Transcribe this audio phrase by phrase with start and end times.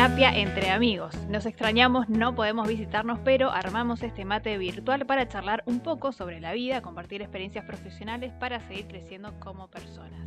[0.00, 1.14] terapia entre amigos.
[1.28, 6.40] Nos extrañamos, no podemos visitarnos, pero armamos este mate virtual para charlar un poco sobre
[6.40, 10.24] la vida, compartir experiencias profesionales para seguir creciendo como personas.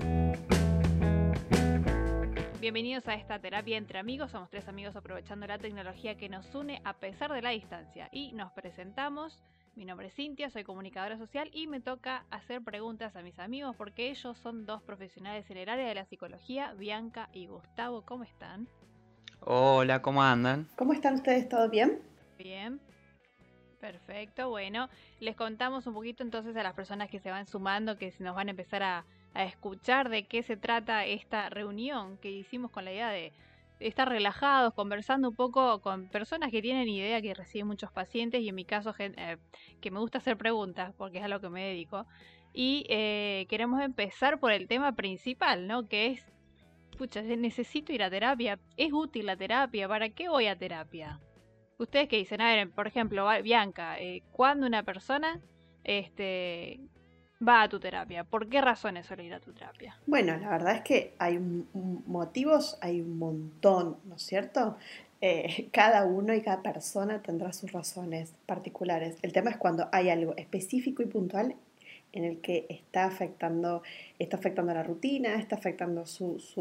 [2.61, 4.29] Bienvenidos a esta terapia entre amigos.
[4.29, 8.09] Somos tres amigos aprovechando la tecnología que nos une a pesar de la distancia.
[8.11, 9.41] Y nos presentamos.
[9.73, 13.75] Mi nombre es Cintia, soy comunicadora social y me toca hacer preguntas a mis amigos
[13.75, 18.03] porque ellos son dos profesionales en el área de la psicología, Bianca y Gustavo.
[18.05, 18.67] ¿Cómo están?
[19.45, 20.69] Hola, ¿cómo andan?
[20.77, 21.49] ¿Cómo están ustedes?
[21.49, 21.99] ¿Todo bien?
[22.37, 22.79] Bien.
[23.81, 24.87] Perfecto, bueno,
[25.19, 28.47] les contamos un poquito entonces a las personas que se van sumando, que nos van
[28.47, 33.09] a empezar a, escuchar de qué se trata esta reunión que hicimos con la idea
[33.09, 33.33] de
[33.79, 38.47] estar relajados, conversando un poco con personas que tienen idea, que reciben muchos pacientes y
[38.47, 39.37] en mi caso eh,
[39.81, 42.05] que me gusta hacer preguntas porque es a lo que me dedico.
[42.53, 45.89] Y eh, queremos empezar por el tema principal, ¿no?
[45.89, 46.31] Que es
[46.95, 51.19] pucha, necesito ir a terapia, es útil la terapia, ¿para qué voy a terapia?
[51.77, 55.41] Ustedes que dicen, a ver, por ejemplo, Bianca, eh, ¿cuándo una persona
[55.83, 56.79] este,
[57.45, 58.23] va a tu terapia?
[58.23, 59.97] ¿Por qué razones suele ir a tu terapia?
[60.05, 61.39] Bueno, la verdad es que hay
[62.05, 64.77] motivos, hay un montón, ¿no es cierto?
[65.21, 69.17] Eh, cada uno y cada persona tendrá sus razones particulares.
[69.21, 71.55] El tema es cuando hay algo específico y puntual
[72.13, 73.81] en el que está afectando,
[74.19, 76.55] está afectando la rutina, está afectando sus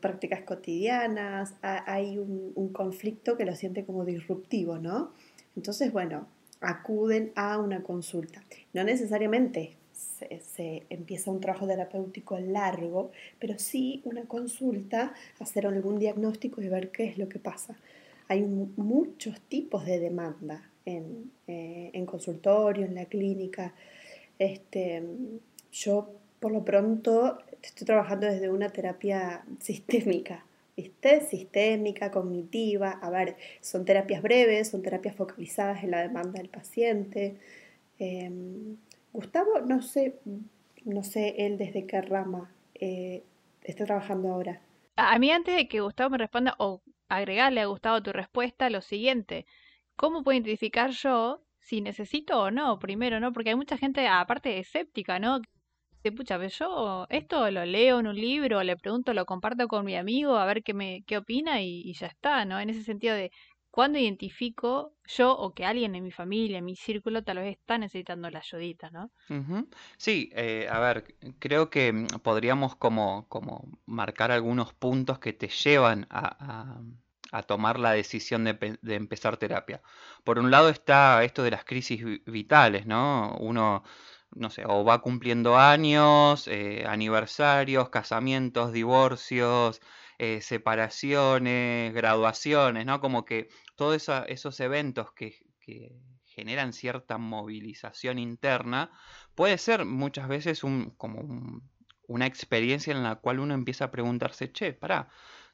[0.00, 5.12] prácticas cotidianas, hay un, conflicto que lo siente como disruptivo, ¿no?
[5.56, 6.28] Entonces, bueno,
[6.60, 8.42] acuden a una consulta.
[8.72, 16.62] No necesariamente se, empieza un trabajo terapéutico largo, pero sí una consulta, hacer algún diagnóstico
[16.62, 17.76] y ver qué es lo que pasa.
[18.28, 23.74] Hay muchos tipos de demanda en, eh, en consultorio, en la clínica.
[24.40, 25.02] Este,
[25.70, 30.44] yo por lo pronto estoy trabajando desde una terapia sistémica,
[30.76, 31.20] ¿viste?
[31.20, 32.98] Sistémica, cognitiva.
[33.02, 37.36] A ver, son terapias breves, son terapias focalizadas en la demanda del paciente.
[37.98, 38.78] Em,
[39.12, 40.14] Gustavo, no sé,
[40.86, 43.22] no sé él desde qué rama eh,
[43.62, 44.62] está trabajando ahora.
[44.96, 46.80] A mí antes de que Gustavo me responda o
[47.10, 49.44] agregarle a Gustavo tu respuesta, lo siguiente,
[49.96, 53.32] ¿cómo puedo identificar yo si necesito o no, primero, ¿no?
[53.32, 55.40] Porque hay mucha gente, aparte escéptica, ¿no?
[56.02, 59.94] Se pucha, yo esto lo leo en un libro, le pregunto, lo comparto con mi
[59.96, 62.58] amigo a ver qué me qué opina y, ya está, ¿no?
[62.58, 63.30] En ese sentido de
[63.70, 67.78] cuando identifico yo o que alguien en mi familia, en mi círculo, tal vez está
[67.78, 69.12] necesitando la ayudita, ¿no?
[69.96, 75.46] Sí, eh, a ver, creo que mm, podríamos como, como marcar algunos puntos que te
[75.46, 76.80] llevan a
[77.42, 79.82] tomar la decisión de, empezar terapia.
[80.24, 83.36] Por un lado está esto de las crisis vitales, ¿no?
[83.40, 83.84] Uno,
[84.34, 89.80] no sé, o va cumpliendo años, eh, aniversarios, casamientos, divorcios,
[90.18, 93.00] eh, separaciones, graduaciones, ¿no?
[93.00, 95.38] Como que todos esos eventos que,
[96.24, 98.90] generan cierta movilización interna,
[99.34, 101.62] puede ser muchas veces un, como
[102.06, 105.08] una experiencia en la cual uno empieza a preguntarse, che, pará,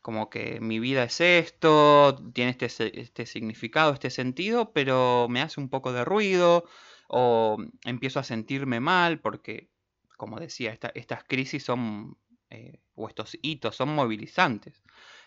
[0.07, 5.61] como que mi vida es esto, tiene este, este significado, este sentido, pero me hace
[5.61, 6.65] un poco de ruido
[7.09, 9.69] o empiezo a sentirme mal porque,
[10.17, 12.17] como decía, estas crisis son,
[12.51, 14.81] eh, o estos hitos son movilizantes.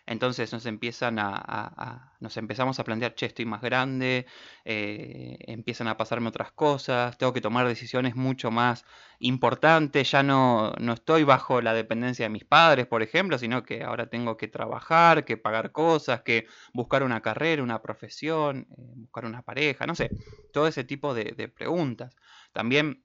[0.05, 4.25] Entonces nos empiezan a, nos empezamos a plantear, che, estoy más grande,
[4.65, 8.85] eh, empiezan a pasarme otras cosas, tengo que tomar decisiones mucho más
[9.19, 13.83] importantes, ya no, no estoy bajo la dependencia de mis padres, por ejemplo, sino que
[13.83, 19.25] ahora tengo que trabajar, que pagar cosas, que buscar una carrera, una profesión, eh, buscar
[19.25, 20.09] una pareja, no sé,
[20.51, 22.15] todo ese tipo de, de preguntas.
[22.51, 23.03] También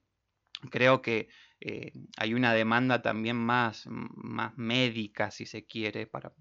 [0.70, 1.28] creo que
[1.66, 6.34] eh, hay una demanda también más, más médica, si se quiere, para,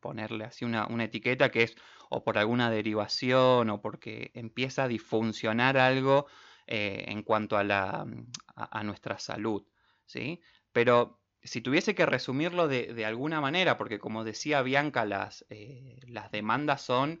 [0.00, 1.76] ponerle así una, etiqueta, que es
[2.10, 6.26] o por alguna derivación o porque empieza a disfuncionar algo
[6.66, 8.08] eh, en cuanto a, la,
[8.56, 9.64] a, nuestra salud.
[10.04, 10.40] ¿sí?
[10.72, 16.32] Pero si tuviese que resumirlo de, alguna manera, porque como decía Bianca, las, eh, las
[16.32, 17.20] demandas son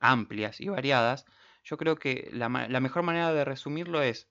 [0.00, 1.26] amplias y variadas,
[1.64, 4.30] yo creo que la, la mejor manera de resumirlo es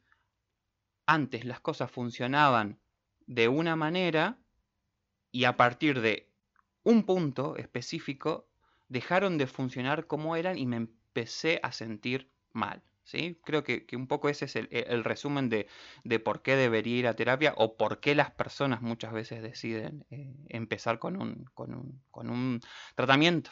[1.08, 2.80] antes las cosas funcionaban
[3.26, 4.38] de una manera
[5.32, 6.30] y a partir de
[6.84, 8.48] un punto específico
[8.90, 12.84] dejaron de funcionar como eran y me empecé a sentir mal.
[13.04, 13.40] ¿sí?
[13.44, 15.68] Creo que, un poco ese es el, resumen de,
[16.20, 20.36] por qué debería ir a terapia o por qué las personas muchas veces deciden eh,
[20.50, 22.62] empezar con un, con, un, con un
[22.96, 23.52] tratamiento.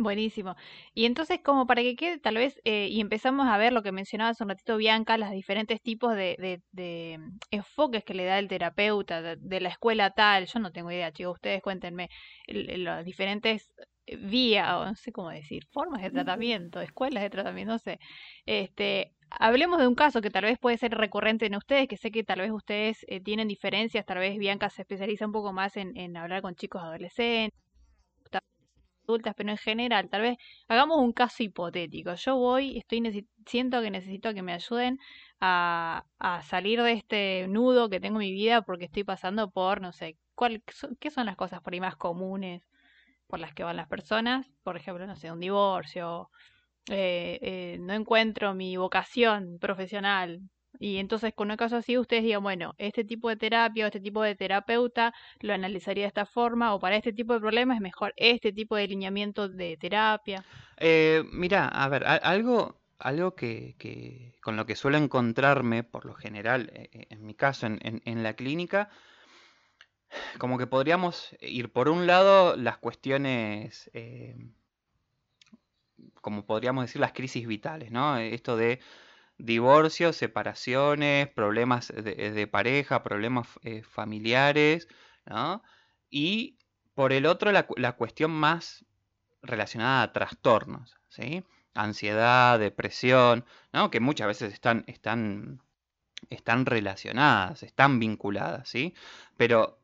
[0.00, 0.56] Buenísimo.
[0.94, 3.92] Y entonces, como para que quede tal vez, eh, y empezamos a ver lo que
[3.92, 7.20] mencionaba hace un ratito Bianca, los diferentes tipos de, de,
[7.50, 11.34] enfoques que le da el terapeuta de, la escuela tal, yo no tengo idea, chicos,
[11.34, 12.08] ustedes cuéntenme,
[12.46, 13.70] los diferentes
[14.06, 17.98] vía, o no sé cómo decir, formas de tratamiento, escuelas de tratamiento, no sé.
[18.46, 22.10] Este, hablemos de un caso que tal vez puede ser recurrente en ustedes, que sé
[22.10, 25.76] que tal vez ustedes eh, tienen diferencias, tal vez Bianca se especializa un poco más
[25.76, 27.60] en, en hablar con chicos adolescentes,
[29.10, 32.14] adultas, pero en general, tal vez hagamos un caso hipotético.
[32.14, 34.98] Yo voy, estoy siento que necesito que me ayuden
[35.40, 39.80] a, a, salir de este nudo que tengo en mi vida porque estoy pasando por,
[39.80, 40.62] no sé, cuál,
[41.00, 42.62] qué son las cosas por ahí más comunes
[43.30, 46.30] por las que van las personas, por ejemplo, no sé, un divorcio,
[46.90, 50.40] eh, eh, no encuentro mi vocación profesional.
[50.78, 54.00] Y entonces con un caso así ustedes digan, bueno, este tipo de terapia o este
[54.00, 57.82] tipo de terapeuta lo analizaría de esta forma o para este tipo de problemas es
[57.82, 60.44] mejor este tipo de alineamiento de terapia.
[60.78, 66.70] Eh, mira, a ver, algo, algo que, con lo que suelo encontrarme por lo general,
[66.72, 68.88] en mi caso, en, en, la clínica,
[70.38, 73.90] como que podríamos ir por un lado las cuestiones
[76.20, 78.18] como podríamos decir, las crisis vitales, ¿no?
[78.18, 78.80] Esto de
[79.44, 84.88] divorcios, separaciones, problemas de, pareja, problemas eh, familiares,
[85.26, 85.62] ¿no?
[86.10, 86.58] Y
[86.94, 88.84] por el otro, la, cuestión más
[89.42, 91.44] relacionada a trastornos, ¿sí?
[91.74, 93.90] Ansiedad, depresión, ¿no?
[93.90, 95.62] Que muchas veces están, están,
[96.28, 98.94] están relacionadas, están vinculadas, ¿sí?
[99.36, 99.80] Pero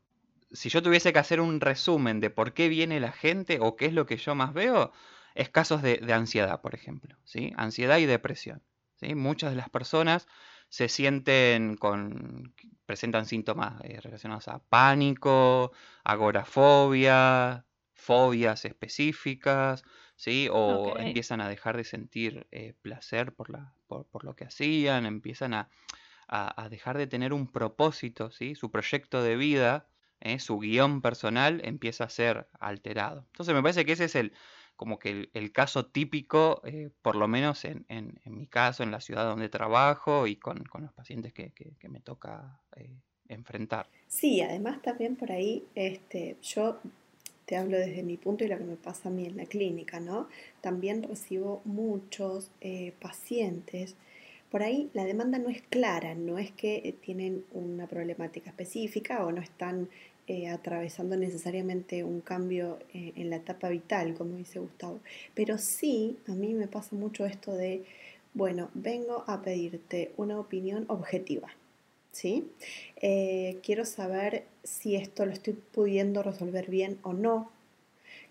[0.53, 3.87] si yo tuviese que hacer un resumen de por qué viene la gente o qué
[3.87, 4.93] es lo que yo más veo,
[5.35, 7.53] es casos de, ansiedad, por ejemplo, ¿sí?
[7.57, 8.63] Ansiedad y depresión.
[8.97, 9.15] ¿Sí?
[9.15, 10.27] Muchas de las personas
[10.69, 12.55] se sienten con,
[12.87, 15.73] presentan síntomas eh, relacionados a pánico,
[16.05, 17.65] agorafobia,
[17.95, 19.85] fobias específicas,
[20.17, 20.49] ¿sí?
[20.53, 25.55] O empiezan a dejar de sentir eh, placer por, la, por, lo que hacían, empiezan
[25.55, 25.69] a,
[26.29, 28.55] a, dejar de tener un propósito, ¿sí?
[28.55, 29.89] Su proyecto de vida,
[30.21, 30.39] ¿eh?
[30.39, 33.25] su guion personal empieza a ser alterado.
[33.29, 34.33] Entonces me parece que ese es el,
[34.77, 37.85] como que el, caso típico, eh, por lo menos en,
[38.25, 42.61] mi caso, en la ciudad donde trabajo y con, los pacientes que, que, me toca
[42.77, 43.89] eh, enfrentar.
[44.07, 46.79] Sí, además también por ahí, este, yo
[47.47, 50.01] te hablo desde mi punto y lo que me pasa a mí en la clínica,
[50.01, 50.29] ¿no?
[50.61, 53.95] También recibo muchos eh, pacientes.
[54.51, 59.33] Por ahí la demanda no es clara, no es que tienen una problemática específica o
[59.33, 59.89] no están
[60.29, 64.99] eh, atravesando necesariamente un cambio eh, en la etapa vital, como dice Gustavo.
[65.35, 67.85] Pero sí, a mí me pasa mucho esto de,
[68.35, 71.49] bueno, vengo a pedirte una opinión objetiva.
[72.11, 72.49] ¿Sí?
[73.03, 77.53] Eh, quiero saber si esto lo estoy pudiendo resolver bien o no.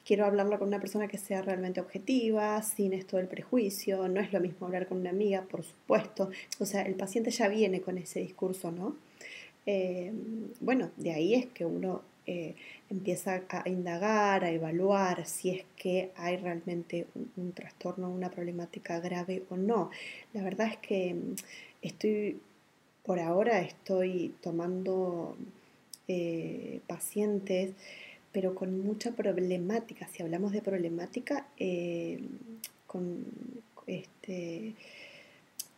[0.06, 4.08] Quiero hablarlo con una persona que sea realmente objetiva, sin esto del prejuicio.
[4.08, 6.30] No es lo mismo hablar con una amiga, por supuesto.
[6.60, 8.96] O sea, el paciente ya viene con ese discurso, ¿no?
[9.66, 10.12] Eh,
[10.60, 12.56] bueno, de ahí es que uno eh,
[12.90, 19.44] empieza a indagar, a evaluar si es que hay realmente un, trastorno, una problemática grave
[19.50, 19.92] o no.
[20.34, 21.36] La verdad es que mm,
[21.82, 22.40] estoy,
[23.04, 25.36] por ahora estoy tomando
[26.08, 27.72] eh, pacientes,
[28.32, 30.08] pero con mucha problemática.
[30.08, 31.48] Si hablamos de problemática,
[32.88, 33.26] con
[33.88, 34.74] este,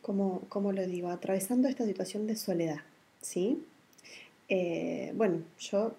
[0.01, 2.81] como, como lo digo, atravesando esta situación de soledad,
[3.21, 3.61] ¿sí?
[4.49, 5.94] Eh, bueno, yo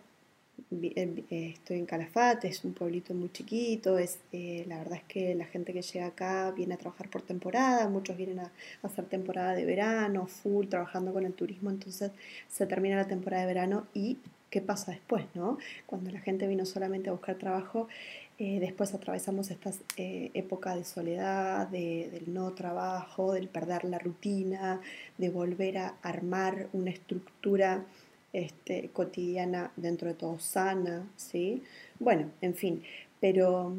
[0.71, 5.35] eh, eh, estoy en Calafate, es un pueblito muy chiquito, es, la verdad es que
[5.35, 8.53] la gente que llega acá viene a trabajar por temporada, muchos vienen a,
[8.83, 12.11] hacer temporada de verano, full, trabajando con el turismo, entonces
[12.49, 14.17] se termina la temporada de verano y
[14.51, 15.27] ¿qué pasa después?
[15.35, 15.59] No?
[15.87, 17.89] Cuando la gente vino solamente a buscar trabajo,
[18.39, 24.81] después atravesamos esta época de soledad, del no trabajo, del perder la rutina,
[25.19, 27.85] de volver a armar una estructura
[28.33, 31.63] este, cotidiana dentro de todo sana, ¿sí?
[31.99, 32.83] Bueno, en fin,
[33.21, 33.75] pero,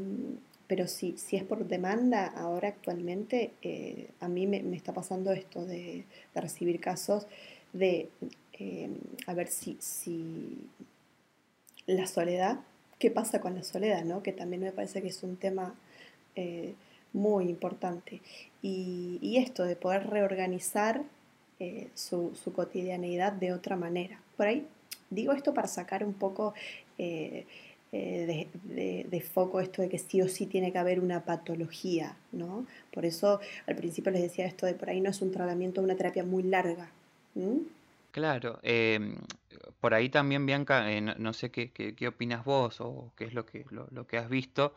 [0.67, 5.65] pero si, si es por demanda, ahora actualmente eh, a mí me, está pasando esto
[5.65, 7.27] de, recibir casos
[7.73, 8.09] de,
[8.53, 8.89] eh,
[9.27, 10.67] a ver si, si
[11.85, 12.59] la soledad,
[12.97, 14.03] ¿qué pasa con la soledad?
[14.05, 14.23] ¿no?
[14.23, 15.75] Que también me parece que es un tema
[16.35, 16.73] eh,
[17.13, 18.21] muy importante.
[18.61, 21.03] Y, y esto de poder reorganizar
[21.61, 24.21] eh, su, cotidianeidad de otra manera.
[24.39, 24.65] Por ahí
[25.09, 26.53] digo esto para sacar un poco
[26.97, 27.45] eh,
[27.91, 32.65] eh, de, foco esto de que sí o sí tiene que haber una patología, ¿no?
[32.93, 35.97] Por eso al principio les decía esto de por ahí no es un tratamiento, una
[35.97, 36.89] terapia muy larga.
[38.11, 39.17] Claro, em,
[39.81, 43.65] por ahí también, Bianca, no, sé qué, qué, opinas vos o qué es lo que,
[43.71, 44.73] lo, que has visto.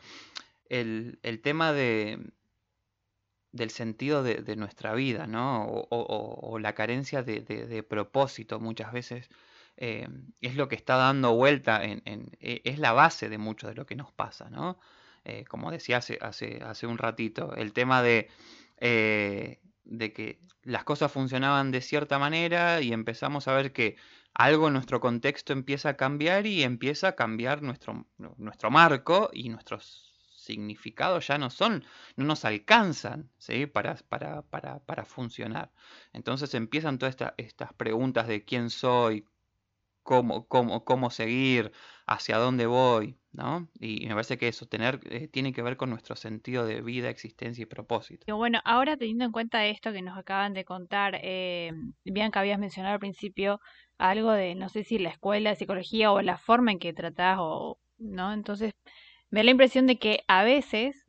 [0.67, 2.19] el, tema de,
[3.53, 5.85] del sentido de, nuestra vida, ¿no?
[5.89, 9.29] O, la carencia de, propósito muchas veces
[9.77, 10.07] eh,
[10.41, 12.01] es lo que está dando vuelta, en,
[12.39, 14.79] e, es la base de mucho de lo que nos pasa, ¿no?
[15.25, 18.29] eh, como decía hace, hace, hace, un ratito, el tema de,
[18.77, 23.95] eh, de que las cosas funcionaban de cierta manera y empezamos a ver que
[24.33, 29.49] algo en nuestro contexto empieza a cambiar y empieza a cambiar nuestro, nuestro marco y
[29.49, 31.85] nuestros significados ya no son,
[32.17, 33.65] no nos alcanzan ¿sí?
[33.65, 35.71] para, para, para, para funcionar.
[36.11, 39.25] Entonces empiezan todas estas preguntas de quién soy,
[40.03, 41.71] cómo, cómo, cómo seguir,
[42.05, 43.69] hacia dónde voy, ¿no?
[43.79, 47.09] Y me parece que eso tener, eh, tiene que ver con nuestro sentido de vida,
[47.09, 48.35] existencia y propósito.
[48.35, 51.71] Bueno, ahora teniendo en cuenta esto que nos acaban de contar, eh,
[52.03, 53.59] que habías mencionado al principio
[53.97, 57.37] algo de, no sé si la escuela de psicología o la forma en que tratás
[57.39, 58.33] o, ¿no?
[58.33, 58.73] Entonces,
[59.29, 61.05] me da la impresión de que a veces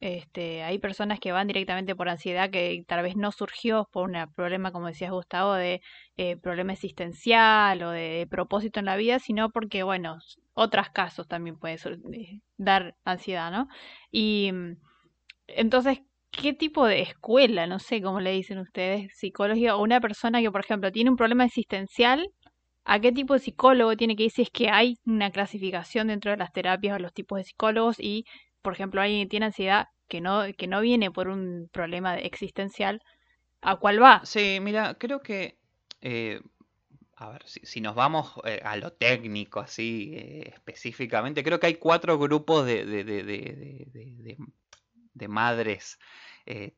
[0.00, 4.16] este, hay personas que van directamente por ansiedad que tal vez no surgió por un
[4.34, 5.80] problema, como decías Gustavo, de
[6.16, 10.18] eh, problema existencial o de, propósito en la vida, sino porque, bueno,
[10.54, 11.78] otros casos también pueden
[12.12, 13.68] eh, dar ansiedad, ¿no?
[14.10, 14.76] Y mm,
[15.48, 20.40] entonces, ¿qué tipo de escuela, no sé cómo le dicen ustedes, psicología, o una persona
[20.40, 22.28] que, por ejemplo, tiene un problema existencial,
[22.84, 26.30] ¿a qué tipo de psicólogo tiene que ir si es que hay una clasificación dentro
[26.30, 28.24] de las terapias o los tipos de psicólogos y
[28.62, 33.02] por ejemplo, alguien tiene ansiedad que no, que no viene por un problema existencial,
[33.60, 34.22] ¿a cuál va?
[34.24, 35.58] Sí, mira, creo que,
[36.00, 36.40] eh,
[37.16, 41.74] a ver, si, nos vamos eh, a lo técnico, así eh, específicamente, creo que hay
[41.74, 44.36] cuatro grupos de, de, de,
[45.14, 45.98] de madres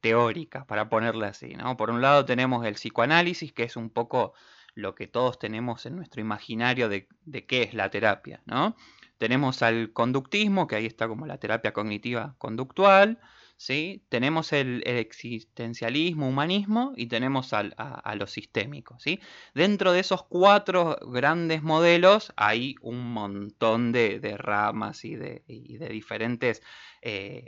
[0.01, 1.77] teóricas, para ponerle así, ¿no?
[1.77, 4.35] Por un lado tenemos el psicoanálisis, que es un poco
[4.75, 7.07] lo que todos tenemos en nuestro imaginario de
[7.47, 8.75] qué es la terapia, ¿no?
[9.21, 13.21] Tenemos al conductismo, que ahí está como la terapia cognitiva conductual,
[13.59, 14.03] ¿sí?
[14.09, 19.21] Tenemos el, existencialismo, humanismo y tenemos a, lo sistémico, ¿sí?
[19.53, 25.43] Dentro de esos cuatro grandes modelos hay un montón de, ramas y de,
[25.91, 26.63] diferentes
[27.03, 27.45] eh,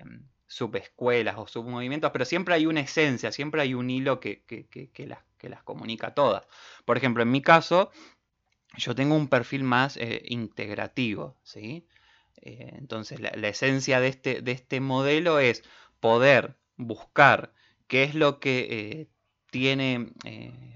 [0.47, 4.43] subescuelas o submovimientos, pero siempre hay una esencia, siempre hay un hilo que,
[5.07, 6.47] las, que las comunica todas.
[6.85, 7.91] Por ejemplo, en mi caso,
[8.76, 11.87] yo tengo un perfil más eh, integrativo, ¿sí?
[12.41, 15.62] Eh, entonces, la, esencia de este, de este, modelo es
[16.00, 17.52] poder buscar
[17.87, 19.09] qué es lo que eh,
[19.50, 20.12] tiene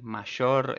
[0.02, 0.76] mayor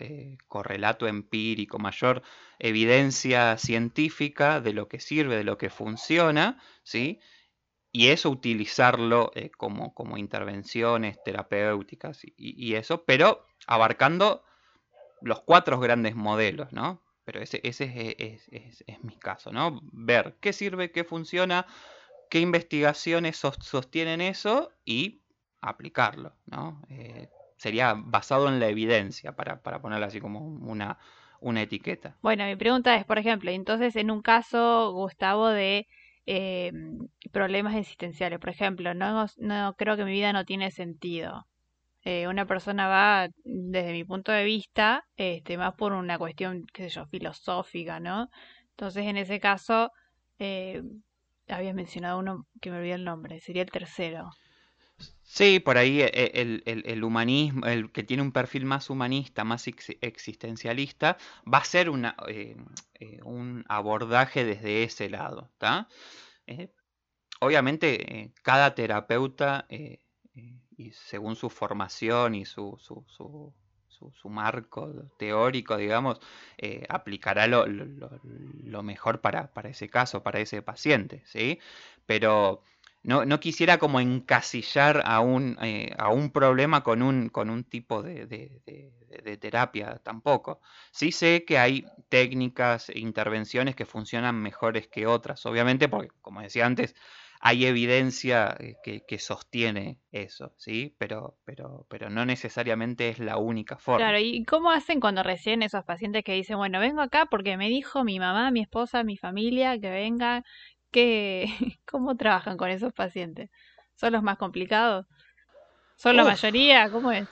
[0.47, 2.21] correlato empírico, mayor
[2.59, 7.19] evidencia científica de lo que sirve, de lo que funciona, ¿sí?
[7.91, 14.43] Y eso utilizarlo como, como, intervenciones terapéuticas y, y, eso, pero abarcando
[15.21, 17.01] los cuatro grandes modelos, ¿no?
[17.27, 18.15] Pero ese, ese
[18.87, 19.81] es, mi caso, ¿no?
[19.91, 21.65] Ver qué sirve, qué funciona,
[22.29, 25.19] qué investigaciones sostienen eso y
[25.59, 26.81] aplicarlo, ¿no?
[26.89, 30.99] Eh, sería basado en la evidencia, para, para ponerlo así como una,
[31.41, 32.15] una etiqueta.
[32.21, 35.85] Bueno, mi pregunta es, por ejemplo, entonces en un caso, Gustavo, de
[36.27, 36.71] eh,
[37.33, 41.45] problemas existenciales, por ejemplo, no, no creo que mi vida no tiene sentido.
[42.09, 46.83] Eh, una persona va, desde mi punto de vista, este, más por una cuestión, qué
[46.83, 48.29] sé yo, filosófica, ¿no?
[48.69, 49.91] Entonces, en ese caso,
[50.39, 50.81] eh,
[51.49, 54.29] habías mencionado uno que me olvidé el nombre, sería el tercero.
[55.21, 61.17] Sí, por ahí eh, el, humanismo, el que tiene un perfil más humanista, más existencialista,
[61.53, 62.15] va a ser una,
[63.25, 65.49] un abordaje desde ese lado.
[65.51, 65.89] ¿está?
[67.41, 69.67] obviamente, cada terapeuta
[70.77, 73.53] y según su formación y su, su, su,
[73.89, 76.19] su, marco teórico, digamos,
[76.57, 81.59] eh, aplicará lo, lo, mejor para, para, ese caso, para ese paciente, ¿sí?
[82.05, 82.61] Pero
[83.01, 87.63] no, no quisiera como encasillar a un, eh, a un problema con un, con un
[87.63, 90.61] tipo de, de, de, terapia tampoco.
[90.91, 96.41] Sí sé que hay técnicas e intervenciones que funcionan mejores que otras, obviamente, porque, como
[96.41, 96.95] decía antes,
[97.39, 100.95] hay evidencia eh, que, sostiene eso, ¿sí?
[100.97, 103.99] Pero, pero, pero no necesariamente es la única forma.
[103.99, 107.69] Claro, ¿y cómo hacen cuando reciben esos pacientes que dicen, bueno, vengo acá porque me
[107.69, 110.43] dijo mi mamá, mi esposa, mi familia que venga?
[110.91, 111.45] ¿Qué,
[111.85, 113.49] ¿Cómo trabajan con esos pacientes?
[113.95, 115.05] ¿Son los más complicados?
[115.95, 116.89] ¿Son la mayoría?
[116.91, 117.27] ¿Cómo es?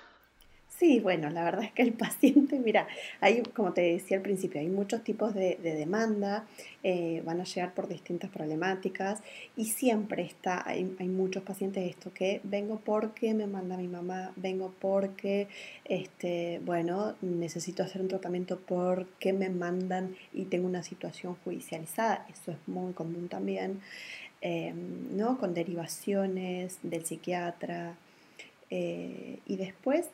[0.78, 2.88] Sí, bueno, la verdad es que el paciente, mira,
[3.22, 6.46] hay, como te decía al principio, hay muchos tipos de, demanda,
[6.84, 9.22] eh, van a llegar por distintas problemáticas
[9.56, 14.74] y siempre está, hay, muchos pacientes esto que vengo porque me manda mi mamá, vengo
[14.80, 15.48] porque,
[15.86, 22.52] este, bueno, necesito hacer un tratamiento porque me mandan y tengo una situación judicializada, eso
[22.52, 23.80] es muy común también,
[24.42, 24.74] eh,
[25.14, 25.38] ¿no?
[25.38, 27.96] Con derivaciones del psiquiatra
[28.70, 30.10] eh, y después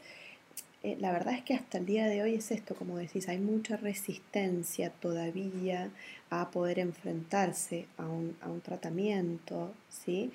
[0.83, 3.37] eh, la verdad es que hasta el día de hoy es esto, como decís, hay
[3.37, 5.91] mucha resistencia todavía
[6.29, 10.31] a poder enfrentarse a un, a un tratamiento, ¿sí?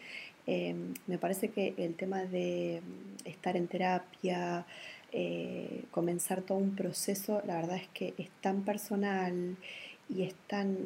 [0.46, 4.64] Em, me parece que el tema de mm, estar en terapia,
[5.12, 9.56] eh, comenzar todo un proceso, la verdad es que es tan personal
[10.08, 10.76] y es tan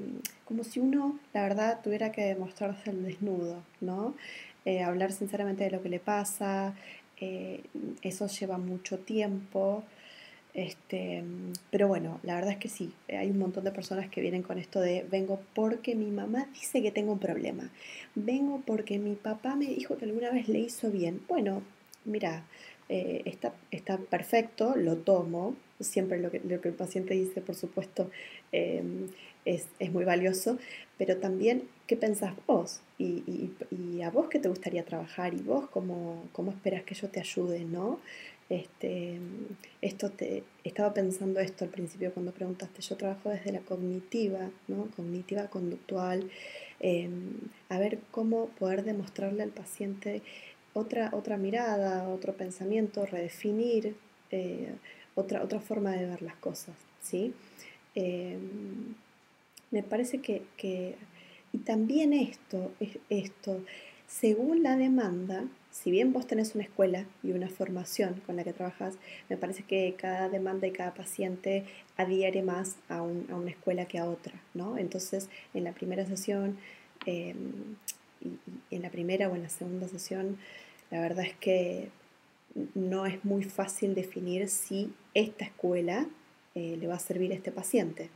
[0.47, 4.15] como si uno, la verdad, tuviera que demostrarse el desnudo, ¿no?
[4.65, 6.75] Eh, hablar sinceramente de lo que le pasa,
[7.21, 7.63] eh,
[8.03, 9.85] eso lleva mucho tiempo.
[10.53, 11.23] Este,
[11.71, 14.59] pero bueno, la verdad es que sí, hay un montón de personas que vienen con
[14.59, 17.71] esto de vengo porque mi mamá dice que tengo un problema,
[18.17, 21.23] vengo porque mi papá me dijo que alguna vez le hizo bien.
[21.29, 21.63] Bueno,
[22.05, 22.45] mira,
[22.93, 23.23] eh,
[23.71, 28.11] está, perfecto, lo tomo, siempre lo que, el paciente dice, por supuesto,
[28.51, 29.07] em,
[29.45, 30.59] es, muy valioso,
[30.99, 33.53] pero también qué pensás vos y,
[34.05, 38.01] a vos qué te gustaría trabajar y vos cómo, esperas que yo te ayude, ¿no?
[38.49, 39.21] Este,
[40.65, 44.51] estaba pensando esto al principio cuando preguntaste, yo trabajo desde la cognitiva,
[44.97, 46.29] cognitiva conductual,
[46.81, 47.35] em,
[47.69, 50.23] a ver cómo poder demostrarle al paciente
[50.75, 53.97] otra, otra mirada, otro pensamiento, redefinir
[54.31, 54.75] eh,
[55.15, 56.75] otra, otra forma de ver las cosas.
[57.01, 57.35] ¿sí?
[57.95, 58.95] Em,
[59.71, 60.97] me parece que, que,
[61.53, 62.73] y también esto,
[63.09, 63.61] esto,
[64.07, 68.53] según la demanda, si bien vos tenés una escuela y una formación con la que
[68.53, 68.97] trabajas,
[69.29, 71.65] me parece que cada demanda y cada paciente
[71.97, 74.79] adhiere más a, una escuela que a otra, ¿no?
[74.79, 76.59] Entonces, en la primera sesión,
[77.07, 77.77] em,
[78.21, 80.39] y, en la primera o en la segunda sesión,
[80.91, 81.89] la verdad es que
[82.75, 86.07] no es muy fácil definir si esta escuela
[86.55, 88.11] eh, le va a servir a este paciente.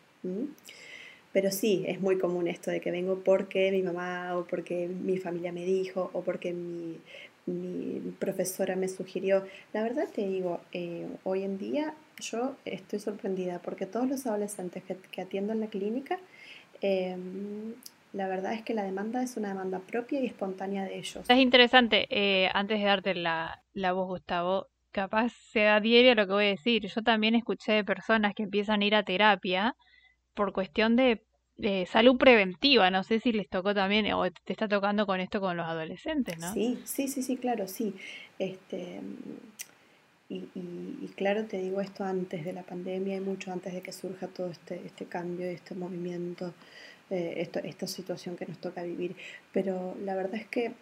[1.32, 5.18] Pero sí, es muy común esto de que vengo porque mi mamá o porque mi
[5.18, 6.98] familia me dijo o porque mi,
[7.46, 9.44] mi profesora me sugirió.
[9.72, 14.82] La verdad te digo, eh, hoy en día yo estoy sorprendida porque todos los adolescentes
[15.10, 16.18] que, atiendo en la clínica,
[16.80, 17.74] em,
[18.14, 21.28] la verdad es que la demanda es una demanda propia y espontánea de ellos.
[21.28, 26.26] Es interesante, eh, antes de darte la, la voz, Gustavo, capaz se adhiere a lo
[26.26, 26.86] que voy a decir.
[26.86, 29.74] Yo también escuché de personas que empiezan a ir a terapia
[30.34, 31.24] por cuestión de
[31.58, 32.90] eh, salud preventiva.
[32.90, 36.38] No sé si les tocó también o te está tocando con esto con los adolescentes,
[36.38, 36.52] ¿no?
[36.52, 37.94] Sí, sí, sí, sí, claro, sí.
[38.38, 39.00] Este,
[40.28, 43.92] y, y, claro, te digo esto antes de la pandemia y mucho antes de que
[43.92, 46.54] surja todo este, este cambio y este movimiento,
[47.10, 49.16] eh, esto, esta situación que nos toca vivir.
[49.52, 50.72] Pero la verdad es que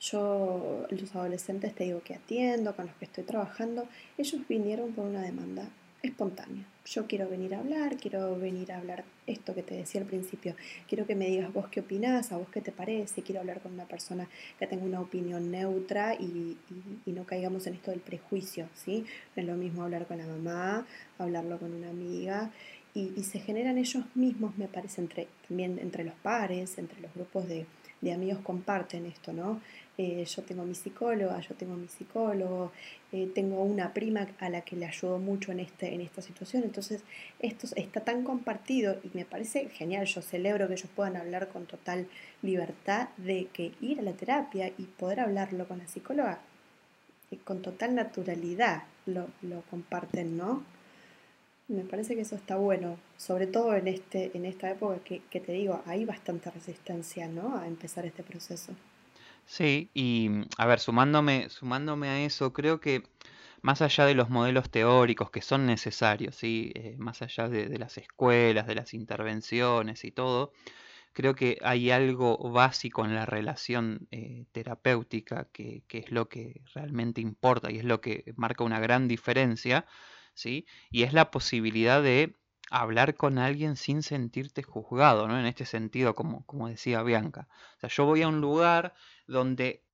[0.00, 3.86] yo, los adolescentes, te digo que atiendo, con los que estoy trabajando,
[4.18, 5.68] ellos vinieron por una demanda
[6.02, 6.64] espontánea.
[6.84, 10.56] Yo quiero venir a hablar, quiero venir a hablar esto que te decía al principio.
[10.88, 13.22] Quiero que me digas vos qué opinás, a vos qué te parece.
[13.22, 14.28] Quiero hablar con una persona
[14.58, 16.58] que tenga una opinión neutra y,
[17.06, 19.04] no caigamos en esto del prejuicio, ¿sí?
[19.36, 20.86] Es lo mismo hablar con la mamá,
[21.18, 22.50] hablarlo con una amiga.
[22.94, 27.48] Y, se generan ellos mismos, me parece, entre, también entre los pares, entre los grupos
[27.48, 27.64] de,
[28.02, 29.60] de amigos comparten esto, ¿no?
[29.98, 32.72] Eh, yo tengo mi psicóloga, yo tengo mi psicólogo,
[33.12, 36.64] eh, tengo una prima a la que le ayudo mucho en, este, en esta situación.
[36.64, 37.02] Entonces,
[37.40, 40.06] esto está tan compartido y me parece genial.
[40.06, 42.08] Yo celebro que ellos puedan hablar con total
[42.40, 46.40] libertad de que ir a la terapia y poder hablarlo con la psicóloga
[47.30, 50.64] y con total naturalidad lo, lo comparten, ¿no?
[51.72, 55.52] Me parece que eso está bueno, sobre todo en, este, en esta época que, te
[55.52, 57.56] digo, hay bastante resistencia ¿no?
[57.56, 58.74] a empezar este proceso.
[59.46, 63.02] Sí, y a ver, sumándome, sumándome a eso, creo que
[63.62, 66.72] más allá de los modelos teóricos que son necesarios, ¿sí?
[66.74, 70.52] Eh, más allá de, las escuelas, de las intervenciones y todo,
[71.14, 77.22] creo que hay algo básico en la relación eh, terapéutica que es lo que realmente
[77.22, 79.86] importa y es lo que marca una gran diferencia,
[80.34, 80.66] ¿sí?
[80.90, 82.36] Y es la posibilidad de
[82.70, 85.38] hablar con alguien sin sentirte juzgado, ¿no?
[85.38, 87.48] En este sentido, como, como decía Bianca.
[87.76, 88.94] O sea, yo voy a un lugar
[89.26, 89.84] donde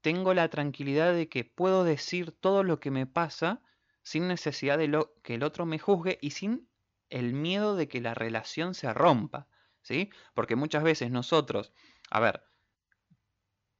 [0.00, 3.62] tengo la tranquilidad de que puedo decir todo lo que me pasa
[4.02, 6.68] sin necesidad de lo, que el otro me juzgue y sin
[7.10, 9.48] el miedo de que la relación se rompa,
[9.82, 10.10] ¿sí?
[10.34, 11.72] Porque muchas veces nosotros,
[12.10, 12.42] a ver,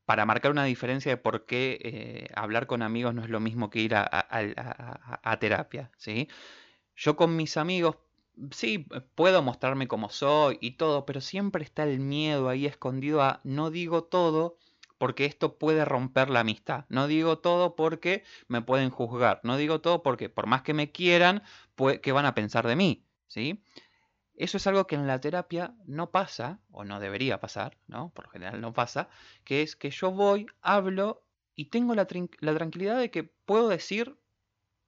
[0.04, 3.70] para marcar una diferencia de por qué eh, hablar con amigos no es lo mismo
[3.70, 6.28] que ir a, terapia, ¿sí?
[6.96, 7.96] Yo con mis amigos
[8.50, 13.40] sí, puedo mostrarme como soy y todo, pero siempre está el miedo ahí escondido a
[13.44, 14.58] no digo todo
[14.98, 16.84] porque esto puede romper la amistad.
[16.88, 19.40] No digo todo porque me pueden juzgar.
[19.42, 21.42] No digo todo porque por más que me quieran,
[22.02, 23.04] ¿qué van a pensar de mí?
[23.26, 23.62] ¿Sí?
[24.36, 28.10] Eso es algo que en la terapia no pasa, o no debería pasar, ¿no?
[28.10, 29.08] Por lo general no pasa,
[29.44, 32.06] que es que yo voy, hablo y tengo la,
[32.40, 34.16] la tranquilidad de que puedo decir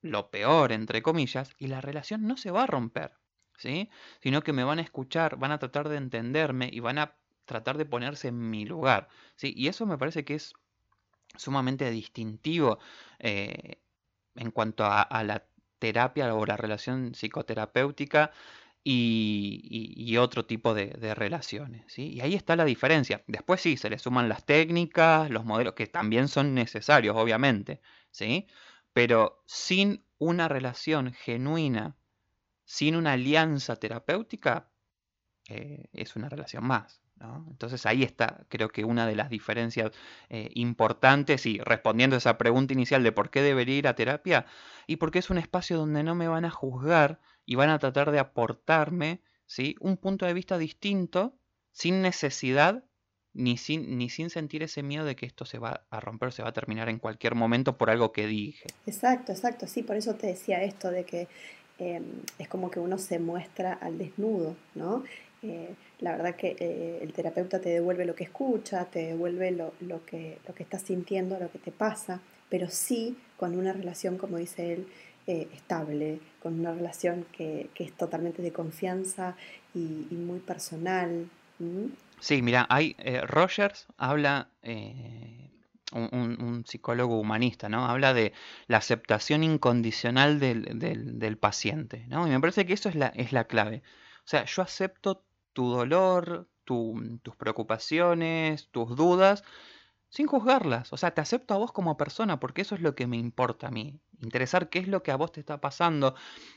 [0.02, 3.12] lo peor, entre comillas, y la relación no se va a romper,
[3.56, 3.90] ¿sí?
[4.20, 7.78] Sino que me van a escuchar, van a tratar de entenderme y van a tratar
[7.78, 9.52] de ponerse en mi lugar, ¿sí?
[9.56, 10.54] Y eso me parece que es
[11.36, 12.78] sumamente distintivo
[13.18, 13.78] eh,
[14.34, 15.44] en cuanto a, la
[15.78, 18.32] terapia o la relación psicoterapéutica
[18.88, 21.84] y, otro tipo de, relaciones.
[21.92, 22.14] ¿sí?
[22.14, 23.22] Y ahí está la diferencia.
[23.26, 27.80] Después sí, se le suman las técnicas, los modelos, que también son necesarios, obviamente.
[28.10, 28.46] ¿sí?
[28.92, 31.96] Pero sin una relación genuina,
[32.64, 34.70] sin una alianza terapéutica,
[35.48, 37.02] eh, es una relación más.
[37.48, 39.90] Entonces ahí está, creo que una de las diferencias
[40.28, 44.44] eh, importantes y respondiendo a esa pregunta inicial de por qué debería ir a terapia
[44.86, 48.10] y porque es un espacio donde no me van a juzgar y van a tratar
[48.10, 49.76] de aportarme ¿sí?
[49.80, 51.38] un punto de vista distinto
[51.70, 52.84] sin necesidad
[53.32, 56.42] ni sin, ni sin sentir ese miedo de que esto se va a romper, se
[56.42, 58.66] va a terminar en cualquier momento por algo que dije.
[58.86, 61.28] Exacto, exacto, sí, por eso te decía esto de que
[61.78, 65.04] em, es como que uno se muestra al desnudo, ¿no?
[65.42, 69.74] Eh, la verdad que eh, el terapeuta te devuelve lo que escucha, te devuelve lo,
[69.80, 74.16] lo, que, lo que estás sintiendo, lo que te pasa, pero sí con una relación,
[74.16, 74.88] como dice él,
[75.26, 79.36] eh, estable, con una relación que, que, es totalmente de confianza
[79.74, 79.78] y,
[80.14, 81.28] muy personal.
[82.20, 84.48] Sí, mira, hay, Rogers habla,
[85.92, 87.86] un, un, psicólogo humanista, ¿no?
[87.86, 88.32] Habla de
[88.66, 92.26] la aceptación incondicional del, del paciente, ¿no?
[92.26, 93.82] Y me parece que eso es la, es la clave.
[94.26, 99.44] O sea, yo acepto tu dolor, tus preocupaciones, tus dudas,
[100.16, 100.94] sin juzgarlas.
[100.94, 103.66] O sea, te acepto a vos como persona porque eso es lo que me importa
[103.66, 104.00] a mí.
[104.22, 106.14] Interesar qué es lo que a vos te está pasando,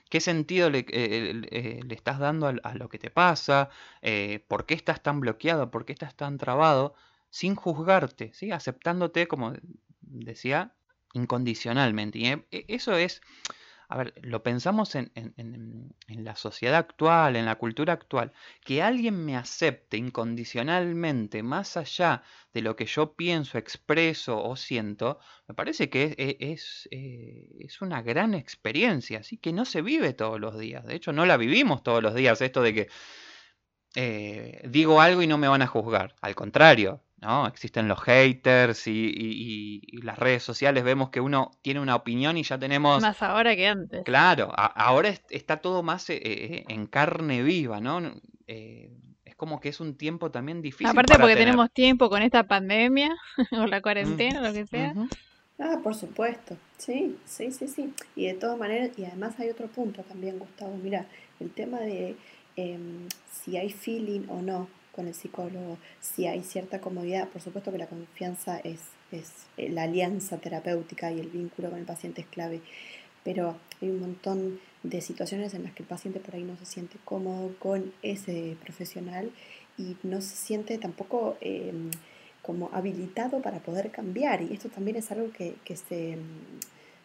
[0.09, 3.69] qué sentido le, eh, eh, estás dando a, lo que te pasa,
[4.01, 6.93] eh, por qué estás tan bloqueado, por qué estás tan trabado,
[7.29, 8.51] sin juzgarte, ¿sí?
[8.51, 9.51] aceptándote, como
[9.99, 10.73] decía,
[11.13, 12.17] incondicionalmente.
[12.17, 13.21] Y e, eso es
[13.89, 15.11] a ver, lo pensamos en,
[16.07, 18.31] la sociedad actual, en la cultura actual,
[18.63, 22.21] que alguien me acepte incondicionalmente más allá
[22.53, 28.35] de lo que yo pienso, expreso o siento, me parece que es, eh, una gran
[28.35, 30.85] experiencia, así que no se vive todos los días.
[30.85, 32.87] De hecho, no la vivimos todos los días, esto de que
[33.95, 36.15] eh, digo algo y no me van a juzgar.
[36.21, 37.47] Al contrario, ¿no?
[37.47, 42.57] Existen los haters y, las redes sociales vemos que uno tiene una opinión y ya
[42.57, 43.01] tenemos...
[43.01, 44.03] Más ahora que antes.
[44.03, 48.01] Claro, ahora está todo más eh, eh, en carne viva, ¿no?
[48.47, 48.89] Eh,
[49.25, 50.87] es como que es un tiempo también difícil.
[50.87, 53.15] Aparte porque tenemos tiempo con esta pandemia
[53.51, 54.93] o la cuarentena, o lo que sea.
[55.59, 56.55] Ah, por supuesto.
[56.77, 57.93] Sí, sí, sí, sí.
[58.15, 60.75] Y de todas maneras, y además hay otro punto también, Gustavo.
[60.81, 61.05] Mira,
[61.39, 62.15] el tema de
[62.55, 67.71] em, si hay feeling o no con el psicólogo, si hay cierta comodidad, por supuesto
[67.71, 68.79] que la confianza es,
[69.11, 72.61] es eh, la alianza terapéutica y el vínculo con el paciente es clave,
[73.23, 76.65] pero hay un montón de situaciones en las que el paciente por ahí no se
[76.65, 79.31] siente cómodo con ese profesional
[79.77, 81.91] y no se siente tampoco em,
[82.41, 84.41] como habilitado para poder cambiar.
[84.41, 86.17] Y esto también es algo que, se,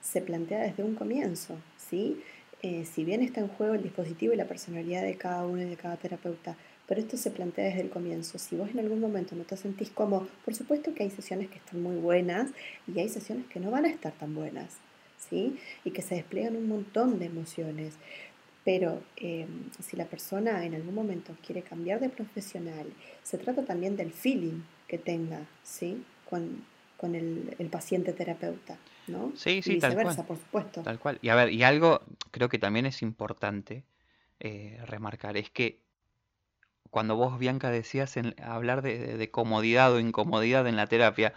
[0.00, 1.56] se, plantea desde un comienzo.
[1.90, 2.20] ¿sí?
[2.62, 5.66] Eh, si bien está en juego el dispositivo y la personalidad de cada uno y
[5.66, 8.38] de cada terapeuta, pero esto se plantea desde el comienzo.
[8.38, 11.58] Si vos en algún momento no te sentís como, por supuesto que hay sesiones que
[11.58, 12.50] están muy buenas
[12.86, 14.76] y hay sesiones que no van a estar tan buenas,
[15.18, 15.58] ¿sí?
[15.84, 17.94] Y que se despliegan un montón de emociones.
[18.64, 22.86] Pero em, si la persona en algún momento quiere cambiar de profesional,
[23.22, 26.02] se trata también del feeling que tenga, ¿sí?
[26.28, 26.64] Con,
[26.96, 29.32] con el, el paciente terapeuta, ¿no?
[29.36, 30.26] Sí, sí, y viceversa, tal cual.
[30.26, 30.82] por supuesto.
[30.82, 31.18] Tal cual.
[31.22, 33.84] Y a ver, y algo creo que también es importante
[34.40, 35.84] eh, remarcar, es que
[36.94, 41.34] cuando vos, Bianca, decías en, hablar de, comodidad o incomodidad en la terapia,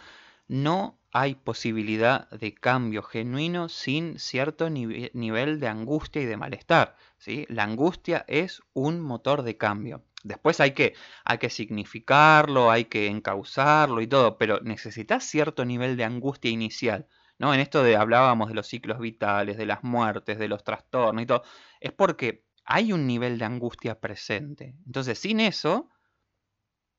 [0.48, 6.96] no hay posibilidad de cambio genuino sin cierto nivel de angustia y de malestar.
[7.18, 7.48] ¿sí?
[7.50, 10.04] La angustia es un motor de cambio.
[10.24, 10.94] Después hay que,
[11.26, 17.08] hay que significarlo, hay que encauzarlo y todo, pero necesitas cierto nivel de angustia inicial.
[17.40, 17.52] ¿no?
[17.56, 21.26] En esto de hablábamos de los ciclos vitales, de las muertes, de los trastornos y
[21.26, 21.42] todo,
[21.80, 24.76] es porque hay un nivel de angustia presente.
[24.86, 25.90] Entonces, sin eso,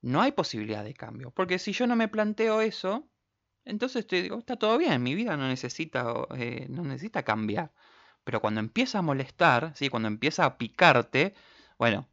[0.01, 1.31] no hay posibilidad de cambio.
[1.31, 3.07] Porque si yo no me planteo eso,
[3.67, 7.71] entonces te digo, está todo bien, mi vida no necesita, eh, no necesita cambiar.
[8.25, 9.91] Pero cuando empieza a molestar, ¿sí?
[9.91, 11.35] cuando empieza a picarte,
[11.79, 12.09] bueno,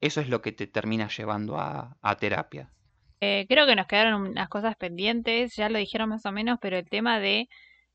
[0.00, 2.72] eso es lo que te termina llevando a, terapia.
[3.20, 6.76] Eh, creo que nos quedaron unas cosas pendientes, ya lo dijeron más o menos, pero
[6.76, 7.48] el tema de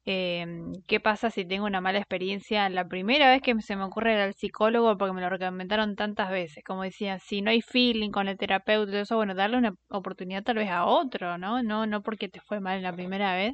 [0.06, 2.70] Em, ¿Qué pasa si tengo una mala experiencia?
[2.70, 6.30] La primera vez que se me ocurre ir al psicólogo, porque me lo recomendaron tantas
[6.30, 10.44] veces, como decía, si no hay feeling con el terapeuta, eso, bueno, darle una oportunidad
[10.44, 11.64] tal vez a otro, ¿no?
[11.64, 13.54] No, no porque te fue mal la primera vez,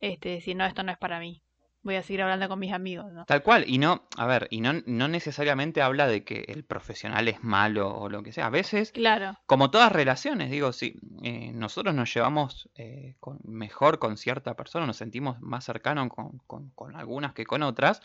[0.00, 1.43] este, decir, no, esto no es para mí.
[1.84, 3.24] Voy a seguir hablando con mis amigos, ¿no?
[3.24, 7.28] Tal cual, y no, a ver, y no, no necesariamente habla de que el profesional
[7.28, 8.46] es malo o lo que sea.
[8.46, 13.98] A veces, Claro, como todas relaciones, digo, si eh, nosotros nos llevamos eh, con- mejor
[13.98, 18.02] con cierta persona, nos sentimos más cercanos con, con- con algunas que con otras,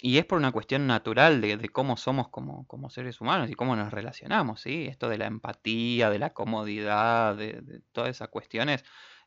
[0.00, 3.54] y es por una cuestión natural de, de cómo somos como, como seres humanos y
[3.54, 4.86] cómo nos relacionamos, ¿sí?
[4.86, 8.84] Esto de la empatía, de la comodidad, de, de todas esas cuestiones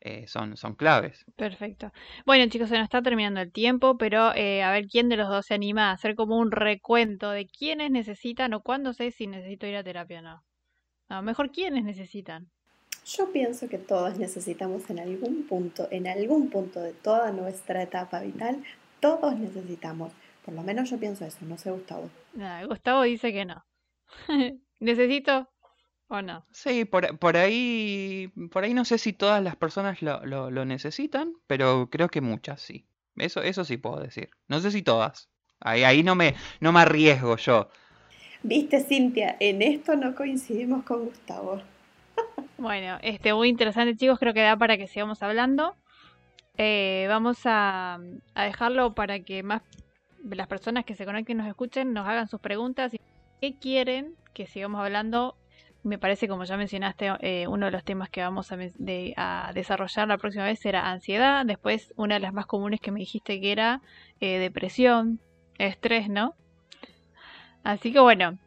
[0.08, 1.26] eh, son, son claves.
[1.36, 1.92] perfecto.
[2.28, 5.28] Bueno, chicos, se nos está terminando el tiempo, pero eh, a ver quién de los
[5.28, 9.26] dos se anima a hacer como un recuento de quiénes necesitan o cuándo sé si
[9.26, 10.44] necesito ir a terapia o no.
[11.10, 12.52] No, mejor quiénes necesitan.
[13.04, 18.20] Yo pienso que todos necesitamos en algún punto, en algún punto de toda nuestra etapa
[18.22, 18.64] vital,
[19.00, 20.14] todos necesitamos.
[20.46, 22.12] Por lo menos yo pienso eso, no sé, Gustavo.
[22.68, 23.66] Gustavo dice que no.
[24.80, 25.50] ¿Necesito
[26.08, 26.46] o no?
[26.52, 30.66] Sí, por, por ahí, por ahí no sé si todas las personas lo, lo- lo
[30.66, 32.86] necesitan, pero creo que muchas sí.
[33.16, 34.30] Eso, eso sí puedo decir.
[34.48, 35.30] No sé si todas.
[35.60, 37.70] Ahí, ahí no me, no me arriesgo yo.
[38.44, 41.62] Viste, Cintia, en esto no coincidimos con Gustavo.
[42.58, 44.18] Bueno, este, muy interesante, chicos.
[44.18, 45.76] Creo que da para que sigamos hablando.
[46.58, 48.00] Eh, vamos a,
[48.34, 49.62] a dejarlo para que más
[50.24, 53.00] las personas que se conecten y nos escuchen nos hagan sus preguntas y
[53.42, 55.36] qué quieren que sigamos hablando.
[55.86, 60.18] Me parece, como ya mencionaste, eh, uno de los temas que vamos a, desarrollar la
[60.18, 61.46] próxima vez será ansiedad.
[61.46, 63.84] Después, una de las más comunes que me dijiste que era
[64.20, 65.20] eh, depresión,
[65.60, 66.34] estrés, ¿no?
[67.64, 68.40] Así que bueno,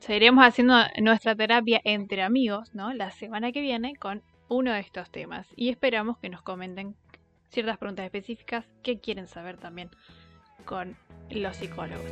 [0.00, 2.92] seguiremos haciendo nuestra terapia entre amigos, ¿no?
[2.92, 5.46] La semana que viene con uno de estos temas.
[5.54, 6.96] Y esperamos que nos comenten
[7.50, 9.88] ciertas preguntas específicas que quieren saber también
[10.64, 10.96] con
[11.30, 12.10] los psicólogos.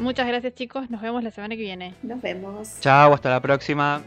[0.00, 1.94] Muchas gracias chicos, nos vemos la semana que viene.
[2.02, 2.80] Nos vemos.
[2.80, 4.02] Chao, hasta la próxima.